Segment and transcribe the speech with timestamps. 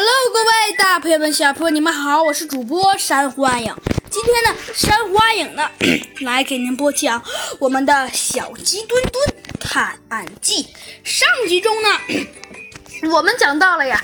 [0.00, 3.74] Hello，各位大朋友们、小朋友，你们好，我是主播山瑚暗影。
[4.08, 5.68] 今天呢，山瑚暗影呢
[6.22, 7.20] 来给您播讲
[7.58, 10.62] 我们的《小鸡墩墩探案记》。
[11.02, 11.88] 上集中呢，
[13.12, 14.00] 我们讲到了呀，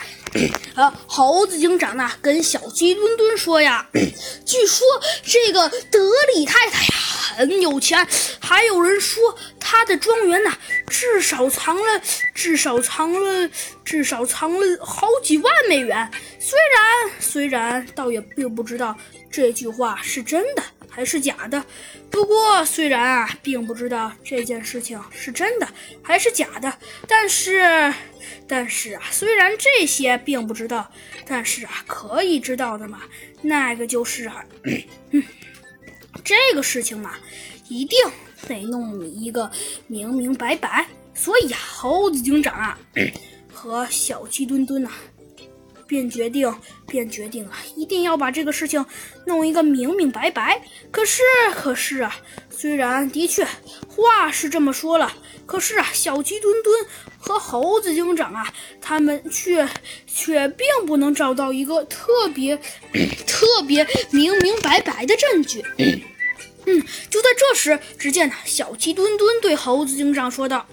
[0.75, 3.86] 呃，猴子警长呢跟小鸡墩墩说呀，
[4.45, 4.84] 据说
[5.24, 6.95] 这个德里太太呀
[7.36, 8.04] 很有钱，
[8.40, 9.36] 还有人说
[9.75, 10.52] 他的庄园呢
[10.86, 12.00] 至少藏了
[12.32, 13.50] 至少藏了
[13.84, 16.08] 至少藏了好几万美元。
[16.39, 18.96] 虽然虽然倒也并不知道
[19.29, 21.64] 这句话是真的还是假的，
[22.08, 25.67] 不过虽然啊并不知道这件事情是真的
[26.03, 26.72] 还是假的，
[27.09, 27.93] 但是
[28.46, 30.89] 但是啊虽然这些并不知道，
[31.26, 33.03] 但是啊可以知道的嘛，
[33.42, 34.45] 那个就是啊，
[35.11, 35.20] 嗯，
[36.23, 37.14] 这个事情嘛，
[37.69, 37.98] 一定
[38.47, 39.50] 得弄一个
[39.86, 40.87] 明明白白。
[41.14, 42.78] 所以呀，猴子警长啊
[43.53, 44.91] 和小鸡墩墩呐、
[45.87, 46.53] 便决定，
[46.87, 48.84] 便决定啊，一定要把这个事情
[49.27, 50.61] 弄一个明明白白。
[50.91, 51.23] 可是，
[51.55, 52.17] 可是啊，
[52.51, 53.47] 虽然的确
[53.89, 55.12] 话是这么说了，
[55.47, 56.87] 可是啊，小鸡墩墩
[57.25, 59.67] 和猴子警长啊，他们却
[60.06, 62.55] 却并不能找到一个特别
[63.27, 65.64] 特别明明白白的证据。
[66.66, 70.66] 嗯，就在这时，只见小鸡墩墩对猴子警长说道。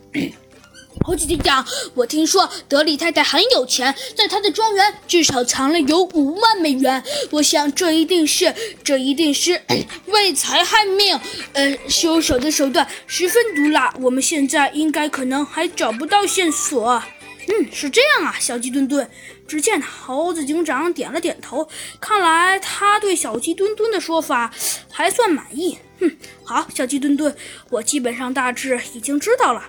[1.03, 7.03] 猴子警长，我听说德里太太很有钱，在她的庄园至少藏了有五万美元。
[7.31, 9.61] 我想这一定是，这一定是
[10.08, 11.19] 为财害命，
[11.53, 13.93] 呃，凶手的手段十分毒辣。
[13.99, 17.02] 我们现在应该可能还找不到线索。
[17.47, 19.09] 嗯，是这样啊，小鸡墩墩。
[19.47, 21.67] 只见猴子警长点了点头，
[21.99, 24.53] 看来他对小鸡墩墩的说法
[24.89, 25.77] 还算满意。
[25.99, 26.09] 哼，
[26.45, 27.36] 好，小鸡墩墩，
[27.69, 29.63] 我基本上大致已经知道了。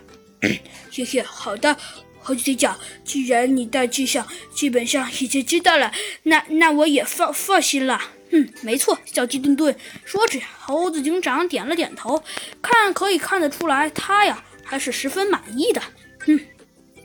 [0.91, 1.77] 谢谢，好的，
[2.21, 2.79] 猴子警长。
[3.05, 5.93] 既然你大致上基本上已经知道了，
[6.25, 8.01] 那那我也放放心了。
[8.31, 9.77] 嗯，没错，小鸡墩墩。
[10.05, 12.23] 说着，猴子警长点了点头，
[12.63, 15.83] 看可以看得出来，他呀还是十分满意的。
[16.27, 16.41] 嗯，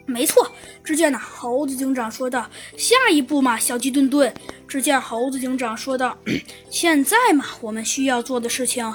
[0.05, 0.51] 没错。
[0.83, 4.33] 只见呢，猴子警长说道：“下一步嘛，小鸡墩墩。”
[4.67, 6.17] 只见猴子警长说道
[6.71, 8.85] ：“现在嘛，我们需要做的事情，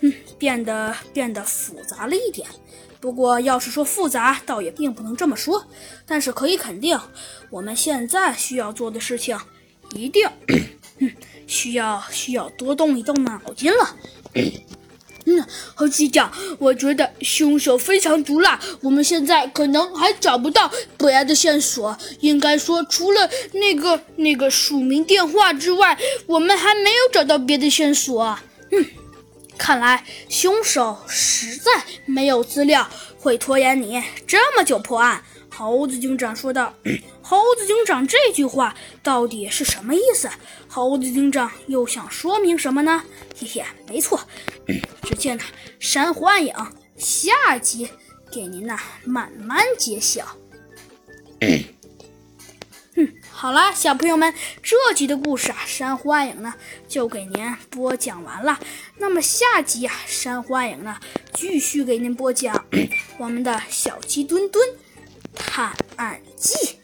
[0.00, 2.46] 嗯，变得变得复杂了一点。”
[3.00, 5.66] 不过，要是说复杂，倒也并不能这么说。
[6.04, 6.98] 但是可以肯定，
[7.50, 9.38] 我们现在需要做的事情，
[9.94, 10.28] 一定
[11.46, 13.96] 需要需要多动一动脑筋了。
[15.30, 15.44] 嗯，
[15.74, 21.96] 猴子警长，我觉得凶手非常毒辣，我们现在可能还找不到别的线索。
[22.20, 28.38] 应该说，除了那个那个署名电话之外，我们还没有找到别的线索。
[29.58, 29.60] 嗯。
[29.60, 31.70] 看来凶手实在
[32.06, 32.88] 没有资料
[33.18, 35.22] 会拖延你这么久破案。
[35.50, 36.72] 猴子警长说道
[37.20, 40.30] ：“猴子警长这句话到底是什么意思？
[40.68, 43.02] 猴子警长又想说明什么呢？”
[43.36, 44.20] 嘿嘿，没错，
[45.02, 45.42] 只见呢，
[45.80, 46.54] 珊瑚暗影
[46.96, 47.88] 下集
[48.30, 50.24] 给您呢慢慢揭晓。
[53.40, 54.34] 好啦，小朋友们，
[54.64, 56.52] 这集的故事啊，山花影呢
[56.88, 58.58] 就给您播讲完了。
[58.96, 60.98] 那么下集啊，山花影呢
[61.34, 62.66] 继续给您播讲
[63.16, 64.68] 我们的小鸡墩墩
[65.36, 66.77] 探案记。